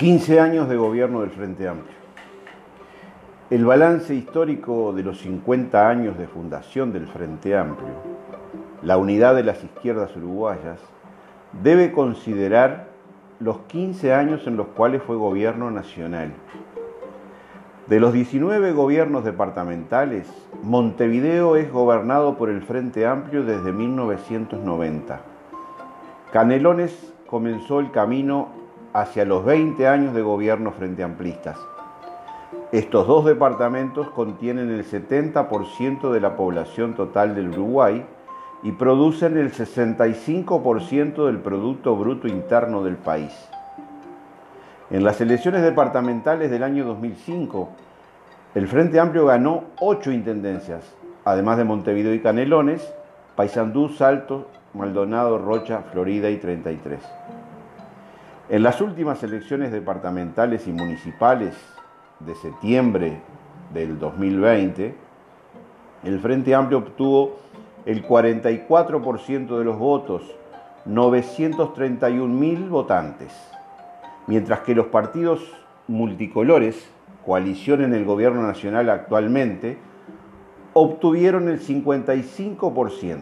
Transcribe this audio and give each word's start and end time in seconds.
15 0.00 0.40
años 0.40 0.66
de 0.70 0.78
gobierno 0.78 1.20
del 1.20 1.28
Frente 1.28 1.68
Amplio. 1.68 1.94
El 3.50 3.66
balance 3.66 4.14
histórico 4.14 4.94
de 4.94 5.02
los 5.02 5.20
50 5.20 5.90
años 5.90 6.16
de 6.16 6.26
fundación 6.26 6.90
del 6.90 7.06
Frente 7.06 7.54
Amplio, 7.54 7.92
la 8.82 8.96
unidad 8.96 9.34
de 9.34 9.42
las 9.42 9.62
izquierdas 9.62 10.16
uruguayas, 10.16 10.80
debe 11.62 11.92
considerar 11.92 12.86
los 13.40 13.58
15 13.66 14.14
años 14.14 14.46
en 14.46 14.56
los 14.56 14.68
cuales 14.68 15.02
fue 15.02 15.16
gobierno 15.16 15.70
nacional. 15.70 16.32
De 17.86 18.00
los 18.00 18.14
19 18.14 18.72
gobiernos 18.72 19.22
departamentales, 19.22 20.32
Montevideo 20.62 21.56
es 21.56 21.70
gobernado 21.70 22.38
por 22.38 22.48
el 22.48 22.62
Frente 22.62 23.04
Amplio 23.04 23.44
desde 23.44 23.70
1990. 23.70 25.20
Canelones 26.32 27.12
comenzó 27.26 27.80
el 27.80 27.90
camino 27.90 28.59
hacia 28.92 29.24
los 29.24 29.44
20 29.44 29.86
años 29.86 30.14
de 30.14 30.22
gobierno 30.22 30.72
frente 30.72 31.02
amplistas. 31.02 31.58
Estos 32.72 33.06
dos 33.06 33.24
departamentos 33.24 34.10
contienen 34.10 34.70
el 34.70 34.84
70% 34.84 36.10
de 36.10 36.20
la 36.20 36.36
población 36.36 36.94
total 36.94 37.34
del 37.34 37.50
Uruguay 37.50 38.04
y 38.62 38.72
producen 38.72 39.36
el 39.38 39.52
65% 39.52 41.26
del 41.26 41.38
Producto 41.38 41.96
Bruto 41.96 42.28
Interno 42.28 42.82
del 42.82 42.96
país. 42.96 43.32
En 44.90 45.04
las 45.04 45.20
elecciones 45.20 45.62
departamentales 45.62 46.50
del 46.50 46.62
año 46.62 46.84
2005, 46.84 47.68
el 48.54 48.66
Frente 48.66 48.98
Amplio 48.98 49.26
ganó 49.26 49.64
ocho 49.80 50.10
intendencias, 50.10 50.84
además 51.24 51.56
de 51.58 51.64
Montevideo 51.64 52.12
y 52.12 52.20
Canelones, 52.20 52.92
Paysandú, 53.36 53.88
Salto, 53.90 54.48
Maldonado, 54.74 55.38
Rocha, 55.38 55.82
Florida 55.92 56.28
y 56.30 56.38
33. 56.38 57.19
En 58.50 58.62
las 58.64 58.80
últimas 58.80 59.22
elecciones 59.22 59.70
departamentales 59.70 60.66
y 60.66 60.72
municipales 60.72 61.54
de 62.18 62.34
septiembre 62.34 63.20
del 63.72 64.00
2020, 64.00 64.92
el 66.02 66.18
Frente 66.18 66.56
Amplio 66.56 66.78
obtuvo 66.78 67.36
el 67.86 68.04
44% 68.04 69.56
de 69.56 69.64
los 69.64 69.78
votos, 69.78 70.24
931.000 70.84 72.68
votantes, 72.68 73.32
mientras 74.26 74.62
que 74.62 74.74
los 74.74 74.86
partidos 74.86 75.54
multicolores, 75.86 76.90
coalición 77.24 77.84
en 77.84 77.94
el 77.94 78.04
gobierno 78.04 78.42
nacional 78.42 78.90
actualmente, 78.90 79.78
obtuvieron 80.72 81.48
el 81.48 81.60
55%, 81.60 83.20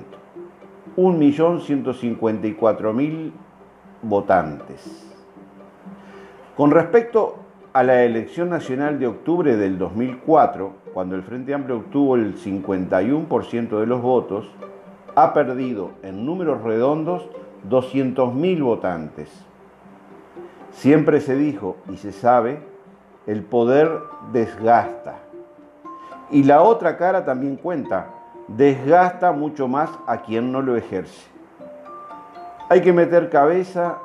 1.154.000 0.96 3.32
votantes. 4.00 5.17
Con 6.58 6.72
respecto 6.72 7.36
a 7.72 7.84
la 7.84 8.02
elección 8.02 8.50
nacional 8.50 8.98
de 8.98 9.06
octubre 9.06 9.56
del 9.56 9.78
2004, 9.78 10.72
cuando 10.92 11.14
el 11.14 11.22
Frente 11.22 11.54
Amplio 11.54 11.76
obtuvo 11.76 12.16
el 12.16 12.34
51% 12.34 13.78
de 13.78 13.86
los 13.86 14.02
votos, 14.02 14.50
ha 15.14 15.32
perdido 15.34 15.92
en 16.02 16.26
números 16.26 16.60
redondos 16.64 17.30
200.000 17.70 18.60
votantes. 18.60 19.30
Siempre 20.72 21.20
se 21.20 21.36
dijo 21.36 21.76
y 21.92 21.96
se 21.96 22.10
sabe, 22.10 22.58
el 23.28 23.44
poder 23.44 23.92
desgasta. 24.32 25.14
Y 26.32 26.42
la 26.42 26.62
otra 26.62 26.96
cara 26.96 27.24
también 27.24 27.54
cuenta, 27.54 28.08
desgasta 28.48 29.30
mucho 29.30 29.68
más 29.68 29.90
a 30.08 30.22
quien 30.22 30.50
no 30.50 30.60
lo 30.60 30.74
ejerce. 30.74 31.28
Hay 32.68 32.80
que 32.80 32.92
meter 32.92 33.30
cabeza 33.30 33.98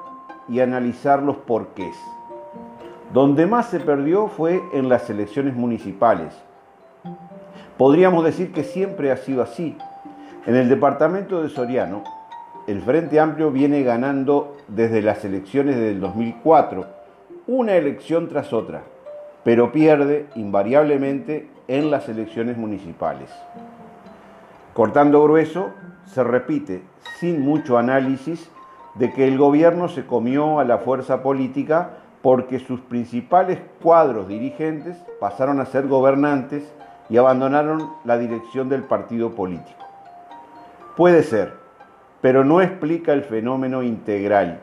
y 0.47 0.59
analizar 0.59 1.23
los 1.23 1.37
porqués. 1.37 1.97
Donde 3.11 3.45
más 3.45 3.69
se 3.69 3.79
perdió 3.79 4.27
fue 4.27 4.61
en 4.73 4.89
las 4.89 5.09
elecciones 5.09 5.55
municipales. 5.55 6.33
Podríamos 7.77 8.23
decir 8.23 8.53
que 8.53 8.63
siempre 8.63 9.11
ha 9.11 9.17
sido 9.17 9.41
así. 9.41 9.75
En 10.45 10.55
el 10.55 10.69
departamento 10.69 11.41
de 11.41 11.49
Soriano, 11.49 12.03
el 12.67 12.81
Frente 12.81 13.19
Amplio 13.19 13.51
viene 13.51 13.83
ganando 13.83 14.55
desde 14.67 15.01
las 15.01 15.25
elecciones 15.25 15.75
del 15.75 15.99
2004, 15.99 16.85
una 17.47 17.73
elección 17.73 18.29
tras 18.29 18.53
otra, 18.53 18.83
pero 19.43 19.71
pierde 19.71 20.27
invariablemente 20.35 21.49
en 21.67 21.91
las 21.91 22.07
elecciones 22.07 22.57
municipales. 22.57 23.29
Cortando 24.73 25.23
grueso, 25.23 25.71
se 26.05 26.23
repite, 26.23 26.83
sin 27.19 27.41
mucho 27.41 27.77
análisis, 27.77 28.49
de 28.95 29.11
que 29.11 29.27
el 29.27 29.37
gobierno 29.37 29.89
se 29.89 30.05
comió 30.05 30.59
a 30.59 30.63
la 30.63 30.77
fuerza 30.77 31.23
política 31.23 32.02
porque 32.23 32.59
sus 32.59 32.79
principales 32.79 33.59
cuadros 33.81 34.29
dirigentes 34.29 34.97
pasaron 35.19 35.59
a 35.59 35.65
ser 35.65 35.87
gobernantes 35.89 36.73
y 37.09 37.17
abandonaron 37.17 37.91
la 38.05 38.17
dirección 38.17 38.69
del 38.69 38.83
partido 38.83 39.31
político. 39.31 39.83
Puede 40.95 41.23
ser, 41.23 41.51
pero 42.21 42.45
no 42.45 42.61
explica 42.61 43.11
el 43.11 43.23
fenómeno 43.23 43.83
integral. 43.83 44.61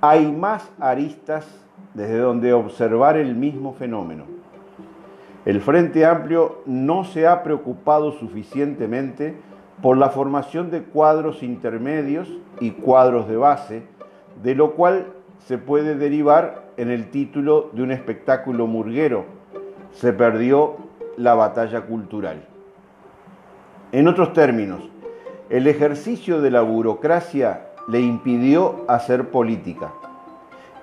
Hay 0.00 0.30
más 0.32 0.68
aristas 0.80 1.46
desde 1.94 2.18
donde 2.18 2.52
observar 2.52 3.16
el 3.16 3.36
mismo 3.36 3.72
fenómeno. 3.74 4.24
El 5.44 5.60
Frente 5.60 6.04
Amplio 6.04 6.62
no 6.66 7.04
se 7.04 7.28
ha 7.28 7.44
preocupado 7.44 8.10
suficientemente 8.10 9.36
por 9.80 9.96
la 9.96 10.08
formación 10.08 10.72
de 10.72 10.82
cuadros 10.82 11.44
intermedios 11.44 12.28
y 12.58 12.72
cuadros 12.72 13.28
de 13.28 13.36
base, 13.36 13.82
de 14.42 14.56
lo 14.56 14.72
cual 14.72 15.12
se 15.38 15.58
puede 15.58 15.94
derivar 15.94 16.66
en 16.76 16.90
el 16.90 17.10
título 17.10 17.70
de 17.72 17.82
un 17.82 17.90
espectáculo 17.90 18.66
murguero. 18.66 19.24
Se 19.92 20.12
perdió 20.12 20.76
la 21.16 21.34
batalla 21.34 21.82
cultural. 21.82 22.44
En 23.92 24.08
otros 24.08 24.32
términos, 24.32 24.82
el 25.48 25.66
ejercicio 25.66 26.40
de 26.40 26.50
la 26.50 26.62
burocracia 26.62 27.68
le 27.88 28.00
impidió 28.00 28.84
hacer 28.88 29.30
política. 29.30 29.92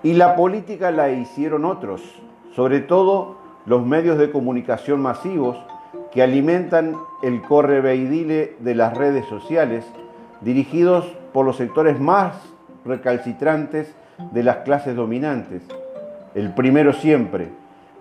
Y 0.03 0.13
la 0.13 0.35
política 0.35 0.91
la 0.91 1.11
hicieron 1.11 1.65
otros, 1.65 2.01
sobre 2.55 2.79
todo 2.79 3.37
los 3.65 3.85
medios 3.85 4.17
de 4.17 4.31
comunicación 4.31 5.01
masivos 5.01 5.57
que 6.11 6.23
alimentan 6.23 6.95
el 7.21 7.41
correveidile 7.41 8.55
de 8.59 8.75
las 8.75 8.97
redes 8.97 9.25
sociales, 9.27 9.85
dirigidos 10.41 11.05
por 11.33 11.45
los 11.45 11.57
sectores 11.57 11.99
más 11.99 12.35
recalcitrantes 12.85 13.93
de 14.31 14.43
las 14.43 14.57
clases 14.57 14.95
dominantes. 14.95 15.63
El 16.35 16.53
primero 16.53 16.93
siempre, 16.93 17.49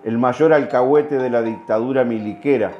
el 0.03 0.17
mayor 0.17 0.53
alcahuete 0.53 1.17
de 1.17 1.29
la 1.29 1.41
dictadura 1.41 2.03
miliquera, 2.03 2.71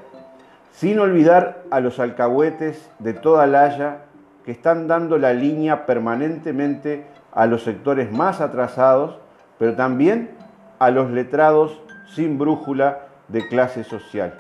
sin 0.72 1.00
olvidar 1.00 1.64
a 1.72 1.80
los 1.80 2.00
alcahuetes 2.00 2.90
de 3.00 3.14
toda 3.14 3.48
la 3.48 3.64
Haya 3.64 3.98
que 4.44 4.52
están 4.52 4.88
dando 4.88 5.18
la 5.18 5.34
línea 5.34 5.86
permanentemente 5.86 7.06
a 7.32 7.46
los 7.46 7.64
sectores 7.64 8.12
más 8.12 8.42
atrasados, 8.42 9.18
pero 9.58 9.76
también 9.76 10.32
a 10.80 10.92
los 10.92 11.12
letrados 11.12 11.82
sin 12.14 12.38
brújula 12.38 13.08
de 13.28 13.48
clase 13.48 13.84
social. 13.84 14.34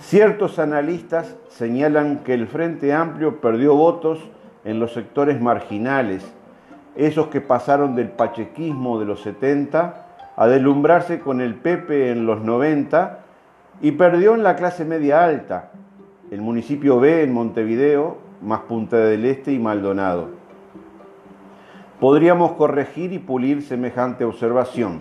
Ciertos 0.00 0.58
analistas 0.58 1.36
señalan 1.48 2.18
que 2.18 2.32
el 2.34 2.46
Frente 2.46 2.92
Amplio 2.94 3.40
perdió 3.40 3.74
votos 3.74 4.18
en 4.64 4.78
los 4.80 4.92
sectores 4.92 5.40
marginales, 5.40 6.32
esos 6.98 7.28
que 7.28 7.40
pasaron 7.40 7.94
del 7.94 8.08
pachequismo 8.08 8.98
de 8.98 9.06
los 9.06 9.22
70 9.22 10.06
a 10.36 10.46
delumbrarse 10.48 11.20
con 11.20 11.40
el 11.40 11.54
Pepe 11.54 12.10
en 12.10 12.26
los 12.26 12.42
90 12.42 13.20
y 13.80 13.92
perdió 13.92 14.34
en 14.34 14.42
la 14.42 14.56
clase 14.56 14.84
media 14.84 15.24
alta, 15.24 15.70
el 16.32 16.40
municipio 16.40 16.98
B 16.98 17.22
en 17.22 17.32
Montevideo, 17.32 18.18
más 18.42 18.60
Punta 18.62 18.96
del 18.96 19.24
Este 19.24 19.52
y 19.52 19.60
Maldonado. 19.60 20.30
Podríamos 22.00 22.52
corregir 22.52 23.12
y 23.12 23.20
pulir 23.20 23.62
semejante 23.62 24.24
observación. 24.24 25.00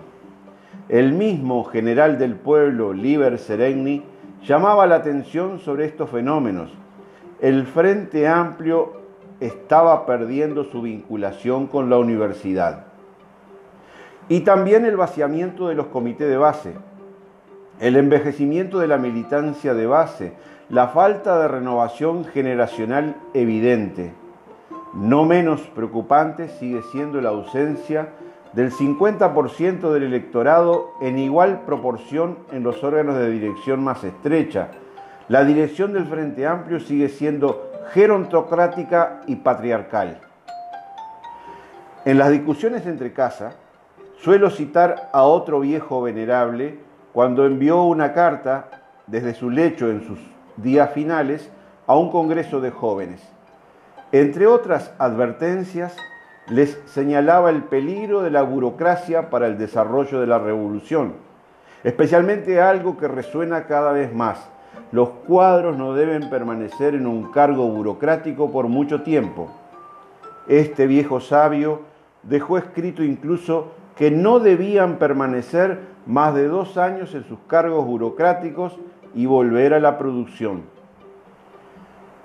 El 0.90 1.14
mismo 1.14 1.64
general 1.64 2.20
del 2.20 2.36
pueblo, 2.36 2.94
Liber 2.94 3.40
Seregni, 3.40 4.04
llamaba 4.44 4.86
la 4.86 4.96
atención 4.96 5.60
sobre 5.60 5.86
estos 5.86 6.12
fenómenos. 6.12 6.72
El 7.42 7.66
Frente 7.66 8.28
Amplio 8.28 8.97
estaba 9.40 10.06
perdiendo 10.06 10.64
su 10.64 10.82
vinculación 10.82 11.68
con 11.68 11.90
la 11.90 11.98
universidad. 11.98 12.86
Y 14.30 14.42
también 14.42 14.86
el 14.86 14.98
vaciamiento 14.98 15.68
de 15.68 15.76
los 15.76 15.88
comités 15.88 16.28
de 16.28 16.38
base, 16.38 16.74
el 17.80 17.96
envejecimiento 17.96 18.80
de 18.80 18.88
la 18.88 18.98
militancia 18.98 19.74
de 19.74 19.86
base, 19.86 20.34
la 20.70 20.90
falta 20.90 21.40
de 21.40 21.48
renovación 21.48 22.26
generacional 22.26 23.16
evidente. 23.34 24.12
No 24.94 25.26
menos 25.26 25.62
preocupante 25.62 26.50
sigue 26.50 26.82
siendo 26.92 27.22
la 27.22 27.30
ausencia 27.30 28.10
del 28.54 28.72
50% 28.72 29.92
del 29.92 30.04
electorado 30.04 30.92
en 31.00 31.20
igual 31.20 31.62
proporción 31.66 32.40
en 32.52 32.64
los 32.64 32.84
órganos 32.84 33.16
de 33.16 33.30
dirección 33.30 33.84
más 33.84 34.04
estrecha. 34.04 34.70
La 35.30 35.44
dirección 35.44 35.94
del 35.94 36.06
Frente 36.06 36.48
Amplio 36.48 36.80
sigue 36.80 37.10
siendo 37.10 37.67
gerontocrática 37.94 39.22
y 39.28 39.38
patriarcal. 39.38 40.20
En 42.06 42.18
las 42.18 42.30
discusiones 42.30 42.86
entre 42.86 43.14
casa, 43.14 43.56
Suelo 44.20 44.50
citar 44.50 45.10
a 45.14 45.24
otro 45.24 45.60
viejo 45.60 46.02
venerable 46.02 46.80
cuando 47.14 47.46
envió 47.46 47.84
una 47.84 48.14
carta 48.14 48.66
desde 49.06 49.36
su 49.36 49.52
lecho 49.52 49.92
en 49.92 50.08
sus 50.08 50.20
días 50.58 50.90
finales 50.92 51.52
a 51.86 51.96
un 51.96 52.10
congreso 52.10 52.60
de 52.60 52.72
jóvenes. 52.72 53.22
Entre 54.12 54.48
otras 54.48 54.92
advertencias, 54.98 55.96
les 56.48 56.80
señalaba 56.88 57.52
el 57.52 57.64
peligro 57.64 58.24
de 58.24 58.32
la 58.32 58.42
burocracia 58.42 59.30
para 59.30 59.46
el 59.46 59.60
desarrollo 59.60 60.20
de 60.20 60.28
la 60.28 60.40
revolución, 60.40 61.14
especialmente 61.84 62.60
algo 62.60 62.98
que 62.98 63.08
resuena 63.08 63.68
cada 63.68 63.92
vez 63.92 64.12
más. 64.12 64.50
Los 64.92 65.10
cuadros 65.10 65.78
no 65.78 65.94
deben 65.94 66.30
permanecer 66.30 66.96
en 66.96 67.08
un 67.08 67.32
cargo 67.32 67.68
burocrático 67.68 68.52
por 68.52 68.68
mucho 68.68 69.02
tiempo. 69.02 69.52
Este 70.48 70.88
viejo 70.88 71.20
sabio 71.20 71.82
dejó 72.24 72.58
escrito 72.58 73.04
incluso 73.04 73.72
que 73.96 74.12
no 74.12 74.40
debían 74.40 74.98
permanecer 74.98 75.80
más 76.06 76.34
de 76.36 76.48
dos 76.48 76.78
años 76.78 77.14
en 77.16 77.24
sus 77.26 77.40
cargos 77.48 77.86
burocráticos 77.86 78.78
y 79.14 79.26
volver 79.26 79.74
a 79.74 79.80
la 79.80 79.98
producción. 79.98 80.64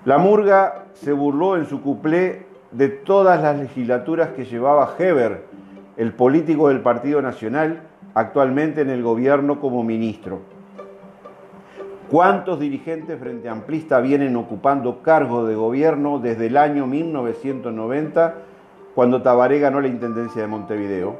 La 0.04 0.18
murga 0.18 0.84
se 0.94 1.12
burló 1.12 1.56
en 1.56 1.66
su 1.66 1.80
cuplé 1.80 2.46
de 2.70 2.88
todas 2.88 3.40
las 3.42 3.58
legislaturas 3.58 4.30
que 4.30 4.44
llevaba 4.44 4.94
Heber, 4.98 5.44
el 5.96 6.12
político 6.12 6.68
del 6.68 6.80
Partido 6.80 7.22
Nacional, 7.22 7.82
actualmente 8.14 8.80
en 8.80 8.90
el 8.90 9.02
gobierno 9.02 9.60
como 9.60 9.82
ministro. 9.82 10.40
¿Cuántos 12.12 12.60
dirigentes 12.60 13.18
frente 13.18 13.48
amplista 13.48 13.98
vienen 14.00 14.36
ocupando 14.36 15.00
cargos 15.00 15.48
de 15.48 15.54
gobierno 15.54 16.18
desde 16.18 16.48
el 16.48 16.58
año 16.58 16.86
1990, 16.86 18.34
cuando 18.94 19.22
Tabaré 19.22 19.60
ganó 19.60 19.80
la 19.80 19.88
Intendencia 19.88 20.42
de 20.42 20.46
Montevideo? 20.46 21.16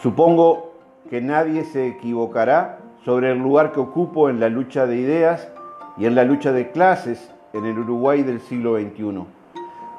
Supongo 0.00 0.70
que 1.10 1.20
nadie 1.20 1.64
se 1.64 1.88
equivocará 1.88 2.78
sobre 3.04 3.32
el 3.32 3.38
lugar 3.38 3.72
que 3.72 3.80
ocupo 3.80 4.30
en 4.30 4.38
la 4.38 4.48
lucha 4.50 4.86
de 4.86 4.98
ideas 4.98 5.50
y 5.96 6.06
en 6.06 6.14
la 6.14 6.22
lucha 6.22 6.52
de 6.52 6.70
clases 6.70 7.34
en 7.52 7.66
el 7.66 7.76
Uruguay 7.76 8.22
del 8.22 8.38
siglo 8.42 8.78
XXI. 8.78 9.24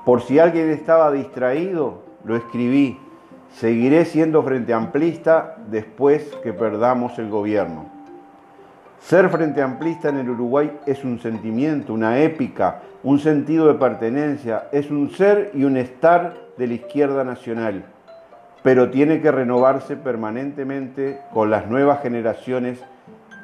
Por 0.05 0.21
si 0.21 0.39
alguien 0.39 0.69
estaba 0.69 1.11
distraído, 1.11 2.03
lo 2.23 2.37
escribí. 2.37 3.01
Seguiré 3.49 4.05
siendo 4.05 4.43
frente 4.43 4.73
amplista 4.73 5.57
después 5.69 6.23
que 6.41 6.53
perdamos 6.53 7.19
el 7.19 7.29
gobierno. 7.29 7.96
Ser 8.99 9.29
frente 9.29 9.61
amplista 9.61 10.09
en 10.09 10.17
el 10.17 10.29
Uruguay 10.29 10.79
es 10.85 11.03
un 11.03 11.19
sentimiento, 11.19 11.93
una 11.93 12.19
épica, 12.19 12.81
un 13.03 13.19
sentido 13.19 13.67
de 13.67 13.75
pertenencia, 13.75 14.67
es 14.71 14.91
un 14.91 15.11
ser 15.11 15.51
y 15.53 15.63
un 15.63 15.77
estar 15.77 16.33
de 16.57 16.67
la 16.67 16.73
izquierda 16.73 17.23
nacional, 17.23 17.85
pero 18.63 18.89
tiene 18.89 19.21
que 19.21 19.31
renovarse 19.31 19.95
permanentemente 19.95 21.21
con 21.31 21.49
las 21.49 21.67
nuevas 21.67 22.01
generaciones 22.01 22.83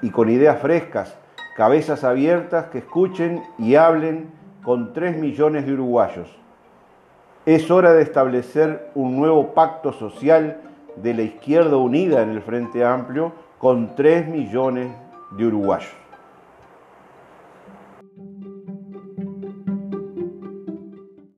y 0.02 0.10
con 0.10 0.30
ideas 0.30 0.60
frescas, 0.60 1.16
cabezas 1.56 2.04
abiertas 2.04 2.66
que 2.66 2.80
escuchen 2.80 3.42
y 3.58 3.76
hablen 3.76 4.32
con 4.64 4.92
3 4.92 5.18
millones 5.18 5.66
de 5.66 5.74
uruguayos. 5.74 6.36
Es 7.46 7.70
hora 7.70 7.94
de 7.94 8.02
establecer 8.02 8.90
un 8.96 9.16
nuevo 9.16 9.54
pacto 9.54 9.94
social 9.94 10.58
de 10.96 11.14
la 11.14 11.22
izquierda 11.22 11.78
unida 11.78 12.22
en 12.22 12.30
el 12.30 12.42
Frente 12.42 12.84
Amplio 12.84 13.34
con 13.60 13.96
3 13.96 14.28
millones 14.28 14.90
de 14.90 15.03
uruguayos. 15.42 16.03